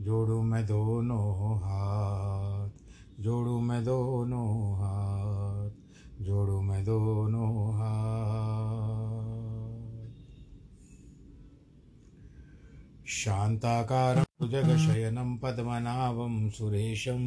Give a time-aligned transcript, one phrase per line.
[0.00, 2.70] जोड़ू मैं दोनों हाथ,
[3.20, 5.70] जोड़ू मैं दोनों हाथ,
[6.22, 9.24] जोड़ू मैं दोनों हाथ।
[13.06, 17.22] शान्ताकारं भुजगशयनं पद्मनाभं सुरेशं,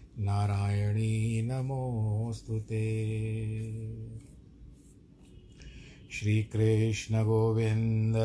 [0.19, 2.85] नारायणी नमोऽस्तु ते
[6.91, 8.15] श्रीकृष्णगोविन्द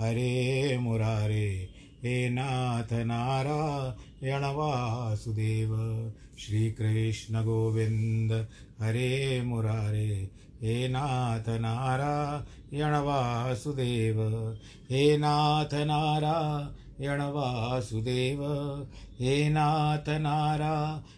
[0.00, 1.48] हरे मुरारे
[2.02, 5.74] हे नाथ नारायण वासुदेव
[6.38, 8.32] श्रीकृष्ण गोविन्द
[8.82, 10.10] हरे मुरारे
[10.62, 14.20] हे नाथ नारायण वासुदेव
[14.90, 18.42] हे नाथ नारायण वासुदेव
[19.20, 21.16] हे नाथ नारायण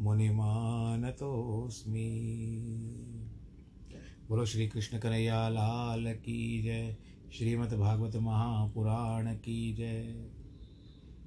[0.00, 1.20] मुनिमानतोऽस्मि।
[4.28, 6.96] बोलो श्री कृष्ण कन्हैया, लाल की जय।
[7.32, 10.28] श्रीमद् भागवत महापुराण की जय।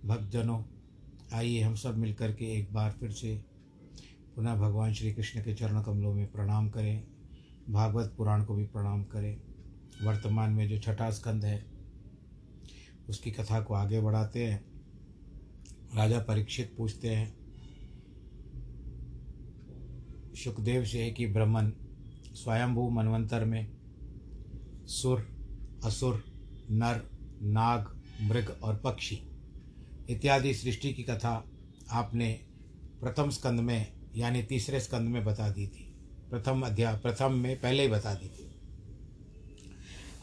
[0.05, 0.63] भक्तजनों,
[1.33, 3.43] आइए हम सब मिलकर के एक बार फिर से
[4.35, 7.03] पुनः भगवान श्री कृष्ण के चरण कमलों में प्रणाम करें,
[7.69, 9.41] भागवत पुराण को भी प्रणाम करें।
[10.03, 11.65] वर्तमान में जो छठा स्कंद है,
[13.09, 14.65] उसकी कथा को आगे बढ़ाते हैं,
[15.95, 17.42] राजा परीक्षित पूछते हैं
[20.35, 21.73] सुखदेव से कि ब्रह्मन
[22.33, 23.71] स्वयंभू मनवंतर में
[24.85, 25.27] सुर,
[25.83, 26.23] असुर,
[26.71, 27.09] नर,
[27.41, 29.21] नाग, मृग और पक्षी
[30.09, 31.51] इत्यादि सृष्टि की कथा
[31.91, 32.39] आपने
[33.01, 35.95] प्रथम स्कंद में, यानी तीसरे स्कंद में बता दी थी।
[36.29, 38.55] प्रथम अध्याय प्रथम में पहले ही बता दी थी।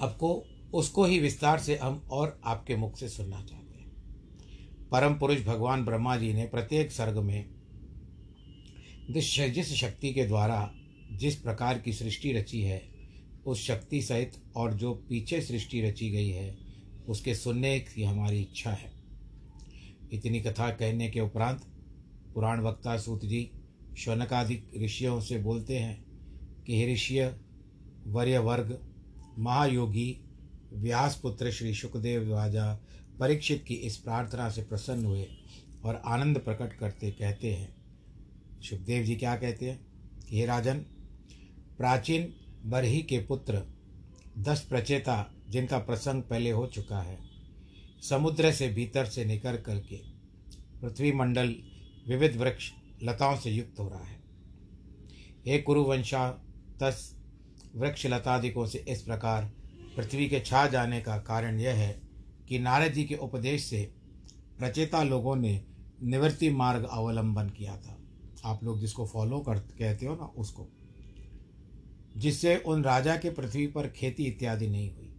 [0.00, 3.92] आपको, उसको ही विस्तार से हम और आपके मुख से सुनना चाहते हैं।
[4.92, 7.59] परम पुरुष भगवान ब्रह्मा जी ने प्रत्येक सर्ग में
[9.10, 10.74] जिस शक्ति के द्वारा
[11.12, 12.88] जिस प्रकार की सृष्टि रची है,
[13.46, 16.58] उस शक्ति सहित और जो पीछे सृष्टि रची गई है,
[17.08, 18.92] उसके सुनने की हमारी इच्छा है।
[20.12, 21.60] इतनी कथा कहने के उपरांत
[22.34, 23.50] पुराण वक्ता सूत जी
[23.98, 26.04] शौनकादिक ऋषियों से बोलते हैं
[26.66, 27.36] कि ऋषिय
[28.06, 28.86] वर्य वर्ग,
[29.38, 30.20] महायोगी
[30.72, 32.80] व्यासपुत्र श्री सुखदेव राजा
[33.20, 35.26] परीक्षित की इस प्रार्थना से प्रसन्न हुए
[35.84, 37.79] और आनंद प्रकट करते कहते हैं।
[38.60, 39.80] सुखदेव जी क्या कहते हैं?
[40.20, 40.78] कि हे राजन,
[41.78, 42.32] प्राचीन
[42.64, 43.62] बरही के पुत्र,
[44.38, 47.18] दस प्रचेता जिनका प्रसंग पहले हो चुका है,
[48.02, 49.96] समुद्र से भीतर से निकल करके
[50.80, 51.54] पृथ्वी मंडल
[52.08, 52.70] विविध वृक्ष
[53.02, 54.18] लताओं से युक्त हो रहा है।
[55.46, 56.28] हे कुरुवंशा,
[56.80, 57.16] तस
[57.76, 59.44] वृक्ष लतादिकों से इस प्रकार
[59.96, 62.00] पृथ्वी के छा जाने का कारण यह है
[62.48, 63.82] कि नारद जी के उपदेश से
[64.58, 65.64] प्रचेता लोगों ने
[66.02, 67.96] निवृत्ति मार्ग अवलंबन किया था।
[68.44, 70.68] आप लोग जिसको फॉलो कर, कहते हो ना, उसको।
[72.16, 75.14] जिससे उन राजा के पृथ्वी पर खेती इत्यादि नहीं हुई।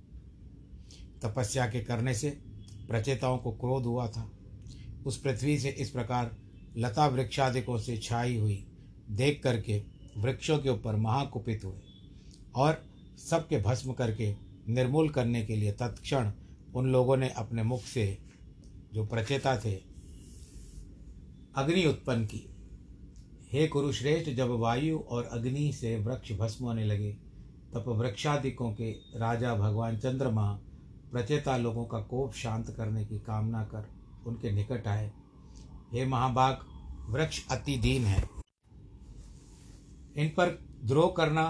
[1.22, 2.30] तपस्या के करने से
[2.88, 4.32] प्रचेताओं को क्रोध हुआ था।
[5.06, 6.38] उस पृथ्वी से इस प्रकार
[6.78, 8.68] लता वृक्षादिकों से छाई हुई,
[9.12, 9.84] देख करके
[10.18, 11.80] वृक्षों के ऊपर महाकुपित हुए
[12.56, 12.86] और
[13.18, 14.36] सबके भस्म करके
[14.70, 16.32] निर्मूल करने के लिए तत्क्षण
[16.76, 18.18] उन लोगों ने अपने मुख से
[18.94, 19.74] जो प्रचेता थे,
[21.56, 22.51] अग्नि उत्पन्न की।
[23.52, 27.12] हे कुरुश्रेष्ठ, जब वायु और अग्नि से वृक्ष भस्म होने लगे,
[27.74, 30.52] तब वृक्षादिकों के राजा भगवान चंद्रमा
[31.12, 33.90] प्रचेता लोगों का कोप शांत करने की कामना कर
[34.28, 35.12] उनके निकट आए।
[35.94, 36.66] हे महाभाग
[37.10, 38.24] वृक्ष अति दीन है।
[40.18, 41.46] इन पर द्रोह करना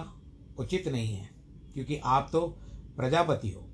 [0.59, 1.29] उचित नहीं है,
[1.73, 2.47] क्योंकि आप तो
[2.97, 3.67] प्रजापति हो।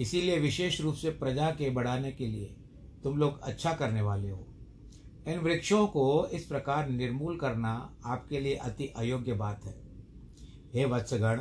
[0.00, 2.54] इसीलिए विशेष रूप से प्रजा के बढ़ाने के लिए
[3.04, 4.46] तुम लोग अच्छा करने वाले हो।
[5.28, 9.82] इन वृक्षों को इस प्रकार निर्मूल करना आपके लिए अति अयोग्य बात है।
[10.74, 11.36] हे वत्सगण,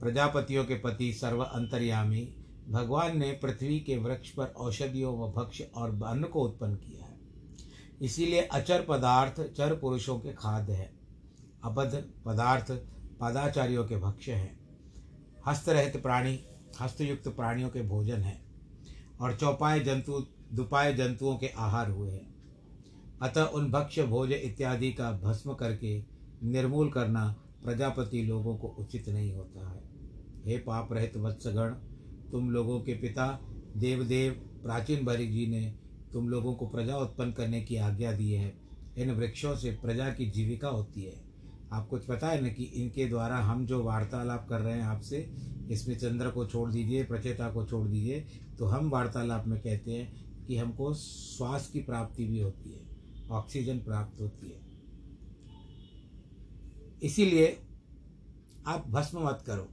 [0.00, 2.34] प्रजापतियों के पति सर्व अंतर्यामी,
[2.68, 7.18] भगवान ने पृथ्वी के वृक्ष पर औषधियों व भक्ष्य और अन्न को उत्पन्न किया है।
[8.02, 10.92] इसीलिए अचर पदार्थ चर पुरुषों के खाद्य है।
[11.64, 12.72] अबद्ध पदार्थ
[13.20, 14.60] पदाचारियों के भक्ष्य हैं।
[15.46, 16.44] हस्तरहित प्राणी,
[16.80, 18.42] हस्तयुक्त प्राणियों के भोजन है।
[19.20, 22.29] और चौपाए जंतु, दुपाए जंतुओं के आहार हुए हैं।
[23.20, 25.98] अतः उन भक्ष्य, भोज इत्यादि का भस्म करके
[26.44, 27.24] निर्मूल करना
[27.64, 29.82] प्रजापति लोगों को उचित नहीं होता है।
[30.46, 31.70] हे पाप रहित वत्सगण,
[32.32, 33.26] तुम लोगों के पिता
[33.76, 34.32] देवदेव
[34.62, 35.74] प्राचीन भरी जी ने
[36.12, 38.52] तुम लोगों को प्रजा उत्पन्न करने की आज्ञा दी है।
[38.98, 41.20] इन वृक्षों से प्रजा की जीविका होती है।
[41.72, 45.18] आपको पता है न कि इनके द्वारा हम जो वार्तालाप कर रहे हैं आपसे,
[45.70, 48.24] इसमें चंद्र को छोड़ दीजिए, प्रचेता को छोड़ दीजिए
[48.58, 52.89] तो हम वार्तालाप में कहते हैं कि हमको श्वास की प्राप्ति भी होती है।
[53.30, 54.60] ऑक्सीजन प्राप्त होती है।
[57.02, 57.62] इसीलिए
[58.66, 59.68] आप भस्म मत करो।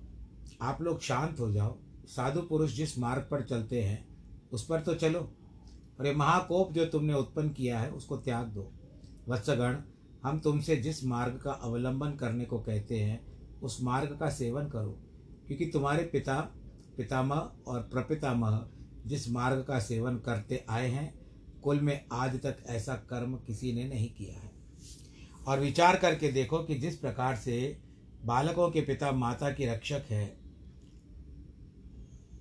[0.62, 4.08] आप लोग शांत हो जाओ। साधु पुरुष जिस मार्ग पर चलते हैं,
[4.52, 5.34] उस पर तो चलो।
[6.00, 8.74] और ये महाकोप जो तुमने उत्पन्न किया है, उसको त्याग दो।
[9.28, 9.78] वत्सगण,
[10.24, 15.00] हम तुमसे जिस मार्ग का अवलंबन करने को कहते हैं, उस मार्ग का सेवन करो।
[15.48, 16.42] क्योंकि तुम्हारे पिता,
[16.98, 18.70] पितामह और प्रपितामह
[19.06, 21.27] जिस मार्ग का सेवन करते आए हैं
[21.64, 24.52] कुल में आज तक ऐसा कर्म किसी ने नहीं किया है।
[25.48, 27.78] और विचार करके देखो कि जिस प्रकार से
[28.26, 30.38] बालकों के पिता माता की रक्षक है,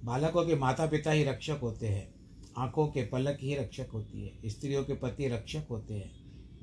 [0.04, 2.14] बालकों के माता पिता ही रक्षक होते हैं,
[2.58, 6.10] आँखों के पलक ही रक्षक होती है, स्त्रियों के पति रक्षक होते हैं,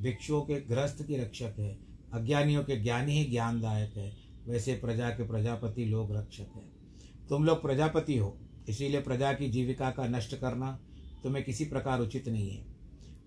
[0.02, 1.80] भिक्षुओं के गृहस्थ की रक्षक है,
[2.14, 4.18] अज्ञानियों के ज्ञानी ही ज्ञानदायक है,
[4.48, 6.72] वैसे प्रजा के प्रजापति लोग रक्षक हैं।
[7.30, 8.38] तुम लोग प्रजापति हो,
[8.70, 10.80] इसीलिए प्रजा की जीविका का नष्ट करना
[11.24, 12.66] तुम्हें किसी प्रकार उचित नहीं है।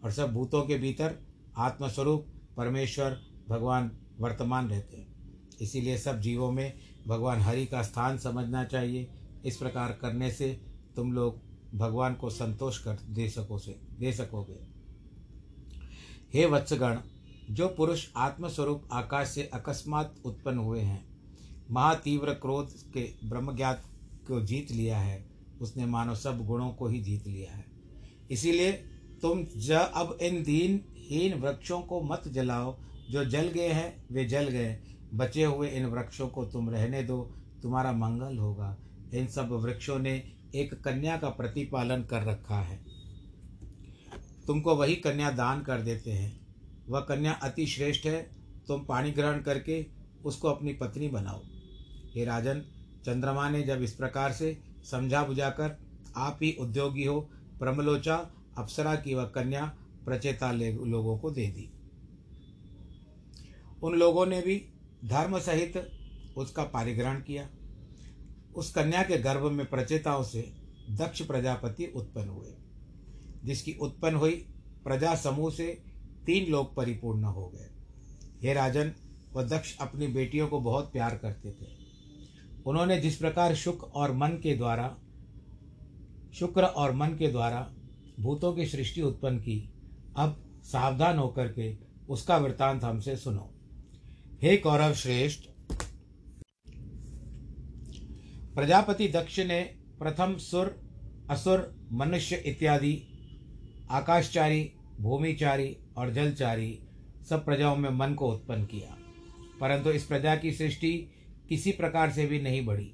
[0.05, 1.17] और सब भूतों के भीतर
[1.57, 2.27] आत्मस्वरूप
[2.57, 5.17] परमेश्वर, भगवान वर्तमान रहते हैं।
[5.61, 9.11] इसीलिए सब जीवों में भगवान हरि का स्थान समझना चाहिए।
[9.45, 10.61] इस प्रकार करने से
[10.97, 11.41] तुम लोग
[11.75, 14.67] भगवान को संतोष कर दे सको से, दे सकोगे।
[16.35, 16.99] हे वत्सगण,
[17.51, 21.07] जो पुरुष आत्मस्वरूप आकाश से अकस्मात उत्पन्न हुए हैं,
[21.71, 23.83] महातीव्र क्रोध के ब्रह्मज्ञात
[24.29, 25.27] को जीत लिया है,
[25.61, 27.76] उसने मानो सब गुणों को ही जीत लिया है।
[28.31, 28.73] इसीलिए
[29.23, 32.79] तुम ज अब इन दीन हीन वृक्षों को मत जलाओ।
[33.11, 34.79] जो जल गए हैं, वे जल गए।
[35.15, 38.77] बचे हुए इन वृक्षों को तुम रहने दो। तुम्हारा मंगल होगा।
[39.15, 42.85] इन सब वृक्षों ने एक कन्या का प्रतिपालन कर रखा है।
[44.47, 46.47] तुमको वही कन्या दान कर देते हैं।
[46.89, 48.31] वह कन्या अति श्रेष्ठ है।
[48.69, 49.87] तुम पानी ग्रहण करके
[50.25, 51.43] उसको अपनी पत्नी बनाओ।
[52.15, 52.61] हे राजन,
[53.05, 54.59] चंद्रमा ने जब इस प्रकार से
[54.91, 55.77] समझा बुझाकर
[56.17, 58.17] आप ही उद्योगी हो प्रमलोचा
[58.59, 59.65] अप्सरा की वह कन्या
[60.05, 61.69] प्रचेता लोगों को दे दी।
[63.83, 64.57] उन लोगों ने भी
[65.05, 65.77] धर्म सहित
[66.37, 67.49] उसका पारिग्रहण किया।
[68.57, 70.43] उस कन्या के गर्भ में प्रचेताओं से
[70.91, 72.53] दक्ष प्रजापति उत्पन्न हुए,
[73.45, 74.33] जिसकी उत्पन्न हुई
[74.85, 75.67] प्रजा समूह से
[76.27, 77.71] तीन लोग परिपूर्ण हो गए।
[78.43, 78.93] हे राजन,
[79.33, 81.67] वह दक्ष अपनी बेटियों को बहुत प्यार करते थे।
[82.67, 84.97] उन्होंने जिस प्रकार शुक्र और मन के द्वारा
[86.39, 87.75] शुक्र और मन के द्वारा
[88.21, 89.73] भूतों की सृष्टि उत्पन्न की।
[90.17, 91.77] अब सावधान होकर के
[92.09, 93.55] उसका वृत्तांत हमसे सुनो।
[94.43, 95.41] हे कौरव श्रेष्ठ,
[98.55, 99.61] प्रजापति दक्ष ने
[99.99, 100.81] प्रथम सुर,
[101.31, 103.03] असुर, मनुष्य इत्यादि,
[103.91, 106.79] आकाशचारी, भूमिचारी और जलचारी
[107.29, 108.97] सब प्रजाओं में मन को उत्पन्न किया।
[109.61, 110.93] परंतु इस प्रजा की सृष्टि
[111.49, 112.93] किसी प्रकार से भी नहीं बढ़ी।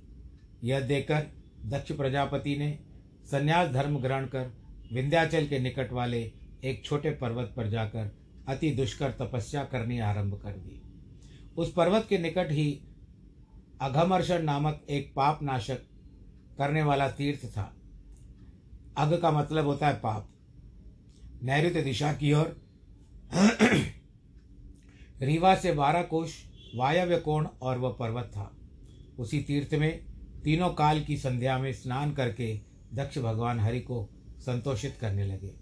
[0.65, 1.27] यह देखकर
[1.65, 2.79] दक्ष प्रजापति ने
[3.27, 4.53] संन्यास धर्म ग्रहण कर
[4.93, 6.33] विंध्याचल के निकट वाले
[6.65, 8.17] एक छोटे पर्वत पर जाकर
[8.49, 10.83] अति दुष्कर तपस्या करनी आरंभ कर दी।
[11.57, 12.81] उस पर्वत के निकट ही
[13.81, 15.79] अघमर्षण नामक एक पाप नाशक
[16.59, 17.77] करने वाला तीर्थ था।
[18.97, 20.29] अघ का मतलब होता है पाप।
[21.43, 22.63] नैऋत्य दिशा की ओर
[25.23, 26.35] रीवा से बारह कोश,
[26.77, 28.57] वायव्य कोण और वह पर्वत था।
[29.19, 30.05] उसी तीर्थ में
[30.45, 35.55] तीनों काल की संध्या में स्नान करके दक्ष भगवान हरि को संतोषित करने लगे।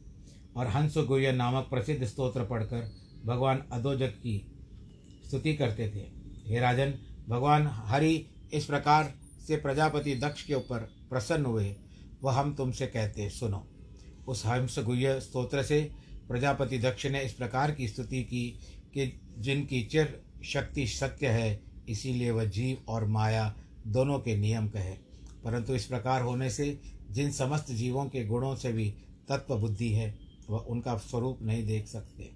[0.56, 2.92] और हंस गुह्य नामक प्रसिद्ध स्तोत्र पढ़कर
[3.26, 4.52] भगवान अधोजक की
[5.26, 6.20] स्तुति करते थे।
[6.52, 6.94] हे राजन,
[7.28, 9.14] भगवान हरि इस प्रकार
[9.46, 10.78] से प्रजापति दक्ष के ऊपर
[11.10, 11.76] प्रसन्न हुए,
[12.22, 13.68] वह हम तुमसे कहते सुनो।
[14.28, 15.90] उस हंस गुह्य स्तोत्र से
[16.28, 18.50] प्रजापति दक्ष ने इस प्रकार की स्तुति की
[18.94, 23.56] कि जिनकी चिर शक्ति सत्य है, इसीलिए वह जीव और माया
[23.86, 24.92] दोनों के नियम कहे।
[25.44, 28.94] परंतु इस प्रकार होने से जिन समस्त जीवों के गुणों से भी
[29.28, 30.18] तत्व बुद्धि है,
[30.50, 32.32] वह उनका स्वरूप नहीं देख सकते।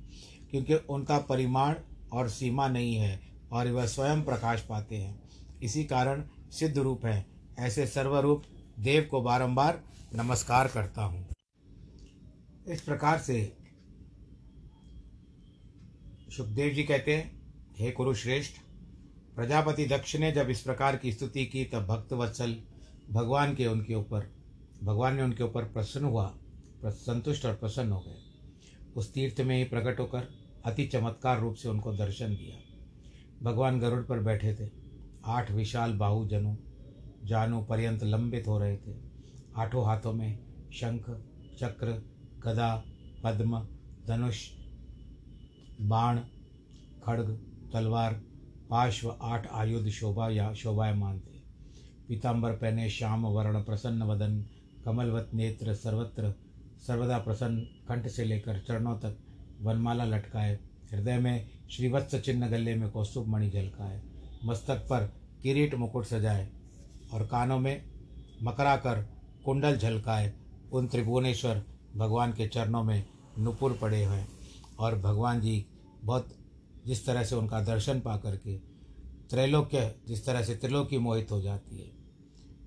[0.51, 1.75] क्योंकि उनका परिमाण
[2.13, 3.21] और सीमा नहीं है
[3.53, 5.23] और वह स्वयं प्रकाश पाते हैं।
[5.63, 7.27] इसी कारण सिद्ध रूप है।
[7.59, 8.45] ऐसे सर्वरूप
[8.79, 11.29] देव को बारंबार नमस्कार करता हूँ।
[12.69, 13.57] इस प्रकार से
[16.37, 17.43] सुखदेव जी कहते हैं,
[17.79, 18.53] हे कुरुश्रेष्ठ,
[19.37, 22.57] प्रजापति दक्ष ने जब इस प्रकार की स्तुति की, तब भक्त वत्सल
[23.11, 24.34] भगवान के उनके ऊपर
[24.85, 26.35] भगवान ने उनके ऊपर प्रसन्न हुआ
[26.87, 28.21] संतुष्ट और प्रसन्न हो गए।
[28.97, 30.29] उस तीर्थ में ही प्रकट होकर
[30.65, 32.57] अति चमत्कार रूप से उनको दर्शन दिया।
[33.43, 34.71] भगवान गरुड़ पर बैठे थे।
[35.25, 36.57] आठ विशाल बाहु जनु
[37.25, 38.97] जानू पर्यंत लंबित हो रहे थे।
[39.57, 40.39] आठों हाथों में
[40.73, 41.11] शंख,
[41.61, 42.03] चक्र,
[42.39, 42.85] गदा,
[43.25, 43.69] पद्म,
[44.07, 44.49] धनुष,
[45.81, 46.21] बाण,
[47.05, 47.31] खड़ग,
[47.73, 48.13] तलवार,
[48.71, 51.39] पार्श्व आठ आयुध शोभा या शोभायमान थे।
[52.09, 54.45] पीताम्बर पहने श्याम वर्ण प्रसन्न वदन
[54.85, 56.35] कमलवत नेत्र सर्वत्र
[56.87, 59.17] सर्वदा प्रसन्न कंठ से लेकर चरणों तक
[59.61, 60.59] वनमाला लटकाए।
[60.93, 64.01] हृदय में श्रीवत्स चिन्ह गले में कौस्तुभ मणि झलकाए।
[64.45, 65.07] मस्तक पर
[65.43, 66.49] किरीट मुकुट सजाए
[67.13, 67.85] और कानों में
[68.43, 69.03] मकराकर
[69.45, 70.33] कुंडल झलकाए।
[70.73, 71.63] उन त्रिभुवनेश्वर
[71.97, 73.05] भगवान के चरणों में
[73.39, 74.25] नुपुर पड़े हुए
[74.79, 75.65] और भगवान जी
[76.05, 76.35] बहुत
[76.87, 78.57] जिस तरह से उनका दर्शन पा करके
[79.31, 81.91] त्रैलोक्य जिस तरह से त्रिलोकी मोहित हो जाती है।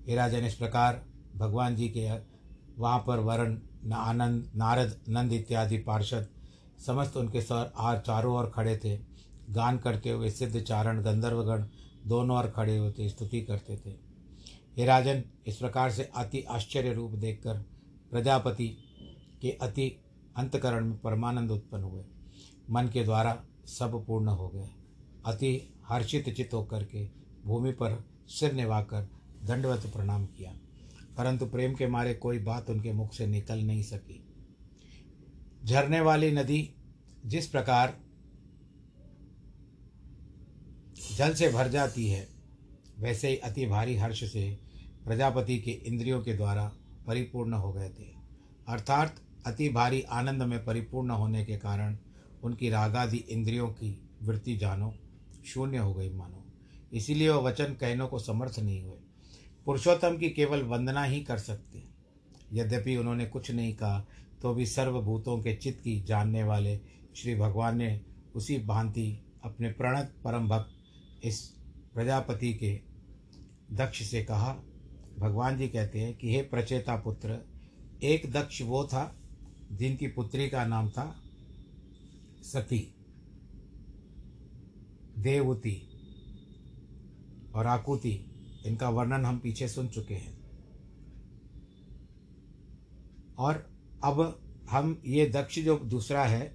[0.08, 1.02] हे राजन इस प्रकार
[1.38, 2.10] भगवान जी के,
[2.78, 6.28] वहाँ पर वर्ण आनंद, नारद, नंद इत्यादि पार्षद,
[6.86, 8.96] समस्त उनके सर, आर चारों ओर खड़े थे।
[9.50, 11.64] गान करते हुए सिद्ध चारण, गंधर्वगण
[12.06, 13.90] दोनों ओर खड़े होते, स्तुति करते थे।
[14.76, 17.54] हे राजन, इस प्रकार से अति आश्चर्य रूप देखकर
[18.10, 18.68] प्रजापति
[19.42, 20.04] के अति
[20.36, 22.04] अंतकरण में परमानंद उत्पन्न हुए।
[22.70, 24.68] मन के द्वारा सब पूर्ण हो गए।
[25.26, 27.08] अति हर्षित चित होकर के
[27.46, 29.08] भूमि पर सिर निभाकर
[29.44, 30.52] दंडवत प्रणाम किया।
[31.18, 34.24] परंतु प्रेम के मारे कोई बात उनके मुख से निकल नहीं सकी।
[35.64, 36.74] झरने वाली नदी
[37.26, 37.96] जिस प्रकार
[41.16, 42.28] जल से भर जाती है,
[42.98, 44.58] वैसे ही अति भारी हर्ष से
[45.04, 46.72] प्रजापति के इंद्रियों के द्वारा
[47.06, 48.06] परिपूर्ण हो गए थे।
[48.68, 51.96] अर्थात अति भारी आनंद में परिपूर्ण होने के कारण
[52.42, 54.94] उनकी रागादि इंद्रियों की वृत्ति जानो
[55.46, 56.44] शून्य हो गई मानो।
[56.92, 59.07] इसीलिए वह वचन कहनों को समर्थ नहीं हुए।
[59.68, 61.82] पुरुषोत्तम की केवल वंदना ही कर सकते
[62.52, 64.06] यद्यपि उन्होंने कुछ नहीं कहा
[64.42, 66.80] तो भी सर्वभूतों के चित्त की जानने वाले
[67.16, 68.00] श्री भगवान ने
[68.34, 70.70] उसी भांति अपने प्रणत परम भक्त
[71.24, 71.48] इस
[71.94, 72.80] प्रजापति के
[73.72, 74.56] दक्ष से कहा।
[75.18, 77.38] भगवान जी कहते हैं कि, हे प्रचेता पुत्र,
[78.02, 79.16] एक दक्ष वो था
[79.72, 81.22] जिनकी पुत्री का नाम था
[82.42, 82.94] सती,
[85.18, 85.82] देवती
[87.54, 88.24] और आकुति।
[88.66, 90.36] इनका वर्णन हम पीछे सुन चुके हैं।
[93.38, 93.66] और
[94.04, 96.52] अब हम ये दक्ष जो दूसरा है,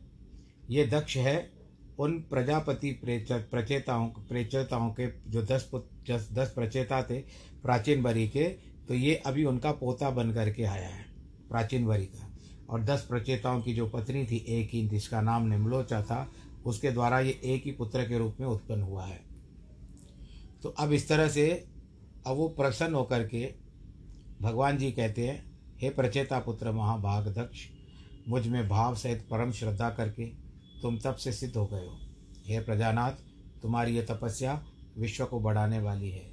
[0.69, 1.51] ये दक्ष है
[2.00, 5.69] उन प्रजापति प्रचेताओं प्रचेताओं के जो दस
[6.10, 7.19] दस दस प्रचेता थे
[7.63, 8.43] प्राचीन बरी के
[8.88, 11.05] तो ये अभी उनका पोता बन करके आया है,
[11.50, 12.29] प्राचीन बरी का।
[12.69, 16.27] और दस प्रचेताओं की जो पत्नी थी एक ही जिसका नाम निम्लोचा था,
[16.65, 19.19] उसके द्वारा ये एक ही पुत्र के रूप में उत्पन्न हुआ है।
[20.63, 21.45] तो अब इस तरह से
[22.27, 23.44] अब वो प्रसन्न होकर के
[24.42, 25.44] भगवान जी कहते हैं,
[25.82, 27.68] हे प्रचेता पुत्र महाभाग दक्ष
[28.30, 30.25] मुझमें भाव सहित परम श्रद्धा करके
[30.82, 31.98] तुम तब से सिद्ध हो गए हो।
[32.48, 33.12] हे प्रजानाथ,
[33.62, 34.62] तुम्हारी यह तपस्या
[34.98, 36.32] विश्व को बढ़ाने वाली है।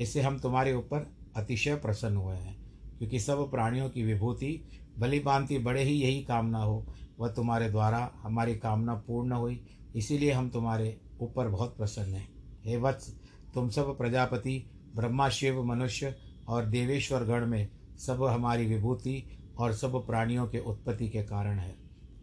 [0.00, 1.06] इससे हम तुम्हारे ऊपर
[1.36, 2.56] अतिशय प्रसन्न हुए हैं,
[2.98, 4.60] क्योंकि सब प्राणियों की विभूति
[4.98, 6.84] भली भांति बड़े ही यही कामना हो।
[7.18, 9.60] वह तुम्हारे द्वारा हमारी कामना पूर्ण हुई,
[9.96, 12.28] इसीलिए हम तुम्हारे ऊपर बहुत प्रसन्न हैं।
[12.64, 13.14] हे वत्स,
[13.54, 14.64] तुम सब प्रजापति
[14.96, 16.16] ब्रह्मा शिव मनुष्य
[16.48, 17.68] और देवेश्वर गण में
[17.98, 21.76] सब हमारी विभूति और सब प्राणियों के उत्पत्ति के कारण है।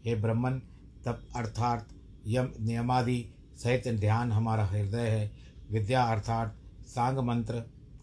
[0.04, 0.52] हे ब्रह्मन
[1.04, 1.88] तप अर्थात
[2.26, 5.32] यम नियमादि सहित ध्यान हमारा हृदय है।
[5.70, 7.62] विद्या अर्थात सांग मंत्र,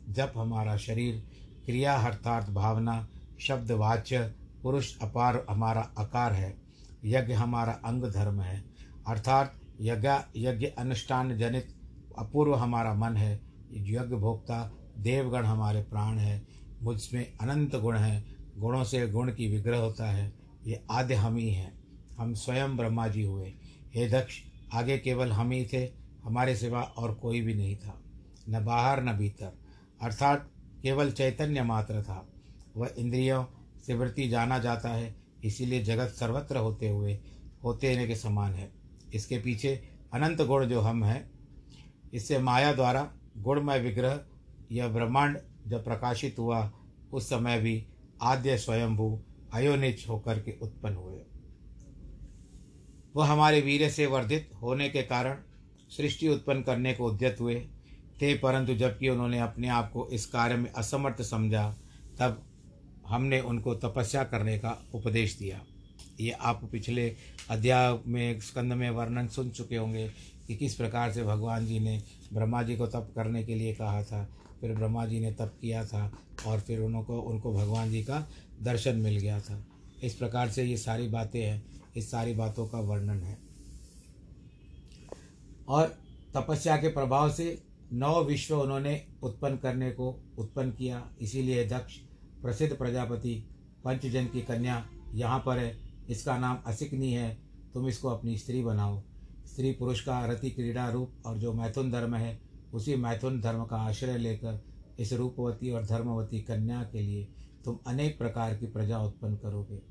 [0.10, 1.28] जप हमारा शरीर,
[1.66, 3.08] क्रिया अर्थात भावना,
[3.40, 6.58] शब्द वाच्य, पुरुष अपार हमारा आकार है।
[7.06, 8.66] यज्ञ हमारा अंग धर्म है।
[9.08, 11.76] अर्थात यज्ञ यज्ञ अनुष्ठान जनित
[12.20, 16.48] अपूर्व हमारा मन है। यज्ञ भोक्ता देवगण हमारे प्राण है,
[16.82, 18.24] मुझमें अनंत गुण है,
[18.58, 20.34] गुणों से गुण की विग्रह होता है,
[20.66, 21.78] ये आद्य हम ही हैं।
[22.18, 23.54] हम स्वयं ब्रह्मा जी हुए।
[23.96, 24.40] हे दक्ष,
[24.74, 25.92] आगे केवल हम ही थे,
[26.24, 28.02] हमारे सिवा और कोई भी नहीं था,
[28.50, 29.60] न बाहर न भीतर।
[30.02, 30.50] अर्थात
[30.82, 32.34] केवल चैतन्य मात्र था।
[32.78, 33.46] वह इंद्रियों
[33.86, 37.20] से वृत्ति जाना जाता है, इसीलिए जगत सर्वत्र होते हुए,
[37.64, 38.72] होते रहने के समान है।
[39.14, 41.30] इसके पीछे अनंत गुण जो हम हैं,
[42.14, 44.20] इससे माया द्वारा गुणमय विग्रह
[44.72, 46.72] यह ब्रह्मांड जब प्रकाशित हुआ,
[47.14, 47.86] उस समय भी
[48.22, 49.22] आद्य स्वयंभू
[49.54, 51.22] अयोनिच होकर के उत्पन्न हुए।
[53.16, 55.38] वह हमारे वीर से वर्धित होने के कारण
[55.90, 57.68] सृष्टि उत्पन्न करने को उद्यत हुए।
[58.22, 61.78] थे परंतु जबकि उन्होंने अपने आप को इस कार्य में असमर्थ समझा,
[62.20, 62.44] तब
[63.08, 65.62] हमने उनको तपस्या करने का उपदेश दिया।
[66.20, 67.16] ये आप पिछले
[67.50, 70.12] अध्याय में, स्कंद में वर्णन सुन चुके होंगे
[70.48, 74.04] कि किस प्रकार से भगवान जी ने ब्रह्मा जी को तप करने के लिए कहा
[74.04, 74.30] था।
[74.62, 78.28] फिर ब्रह्मा जी ने तप किया था और फिर उनको उनको भगवान जी का
[78.62, 79.68] दर्शन मिल गया था।
[80.04, 83.38] इस प्रकार से ये सारी बातें हैं, इस सारी बातों का वर्णन है।
[85.68, 85.98] और
[86.34, 91.98] तपस्या के प्रभाव से नौ विश्व उन्होंने उत्पन्न करने को उत्पन्न किया। इसीलिए दक्ष,
[92.42, 93.50] प्रसिद्ध प्रजापति,
[93.84, 95.78] पंचजन की कन्या यहाँ पर है।
[96.10, 97.38] इसका नाम असिकनी है।
[97.74, 99.04] तुम इसको अपनी स्त्री बनाओ।
[99.58, 102.40] स्त्री पुरुष का रति क्रीड़ा रूप और जो मैथुन धर्म है,
[102.74, 104.60] उसी मैथुन धर्म का आश्रय लेकर
[105.00, 107.28] इस रूपवती और धर्मवती कन्या के लिए
[107.66, 109.82] तुम अनेक प्रकार की प्रजा उत्पन्न करोगे।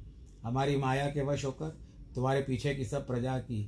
[0.45, 1.77] हमारी माया के वश होकर
[2.15, 3.61] तुम्हारे पीछे की सब प्रजा की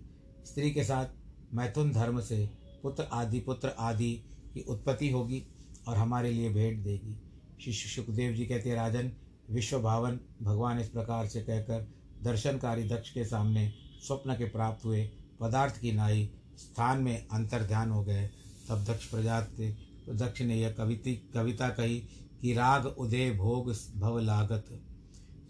[0.46, 1.06] स्त्री के साथ
[1.54, 2.50] मैथुन धर्म से
[2.82, 4.12] पुत्र आदि पुत्र आदि
[4.54, 5.46] की उत्पत्ति होगी
[5.88, 7.20] और हमारे लिए भेंट देगी।
[7.64, 9.12] शिष्य सुखदेव जी कहते राजन
[9.50, 11.88] विश्व भावन भगवान इस प्रकार से कहकर
[12.22, 13.72] दर्शनकारी दक्ष के सामने
[14.06, 18.30] स्वप्न के प्राप्त हुए पदार्थ की नाई स्थान में अंतर ध्यान हो गए।
[18.68, 19.76] तब दक्ष प्रजाति,
[20.08, 21.98] दक्ष ने यह कविति, कविता कही
[22.40, 24.64] कि राग उदय भोग भव लागत।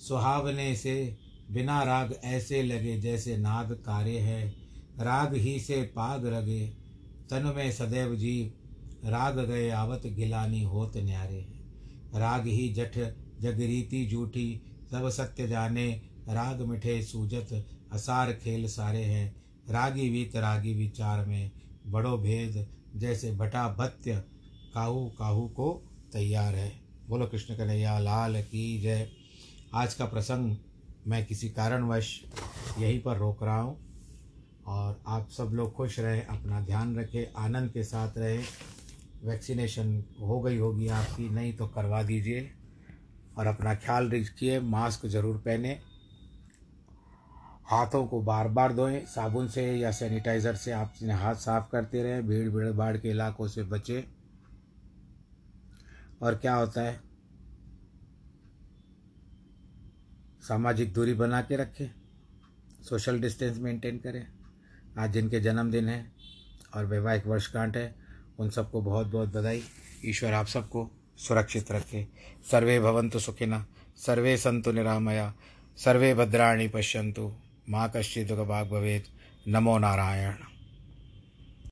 [0.01, 1.17] सुहावने से
[1.51, 4.49] बिना राग ऐसे लगे जैसे नाग कार्य है।
[5.01, 6.69] राग ही से पाग रगे,
[7.31, 8.53] तन में सदैव जीव।
[9.05, 11.59] राग गए आवत गिलानी होत न्यारे। है
[12.15, 12.99] राग ही जठ
[13.41, 20.75] जगरीति जूठी सब सत्य जाने। राग मिठे सूजत, असार खेल सारे हैं। रागी वीत रागी
[20.75, 21.51] विचार में
[21.87, 24.23] बड़ो भेद, जैसे भटा भत्य
[24.75, 25.73] काहू काहू को
[26.13, 26.71] तैयार है।
[27.09, 29.09] बोलो कृष्ण कन्हैया, लाल की जय।
[29.75, 30.57] आज का प्रसंग
[31.07, 32.21] मैं किसी कारणवश
[32.79, 33.77] यहीं पर रोक रहा हूँ
[34.67, 38.45] और आप सब लोग खुश रहें, अपना ध्यान रखें, आनंद के साथ रहें।
[39.25, 42.51] वैक्सीनेशन हो गई होगी आपकी, नहीं तो करवा दीजिए
[43.39, 45.79] और अपना ख्याल रखिए, मास्क ज़रूर पहने।
[47.69, 52.27] हाथों को बार बार धोएँ, साबुन से या सैनिटाइज़र से आप हाथ साफ़ करते रहें
[52.29, 54.03] भीड़ भीड़ भाड़ के इलाकों से बचें।
[56.23, 57.01] और क्या होता है?
[60.49, 61.91] सामाजिक दूरी बना के रखें,
[62.85, 64.27] सोशल डिस्टेंस मेंटेन करें।
[64.99, 66.13] आज जिनके जन्मदिन है
[66.75, 67.95] और वैवाहिक वर्षगांठ है,
[68.39, 69.63] उन सबको बहुत बहुत बधाई।
[70.05, 72.07] ईश्वर आप सबको सुरक्षित रखे।
[72.51, 75.35] सर्वे भवंतु सुखिना सर्वे संतु निरामया,
[75.77, 77.33] सर्वे भद्राणी पश्यंतु
[77.69, 79.05] माँ कश्चिदुख भाग भवेद।
[79.49, 80.48] नमो नारायण।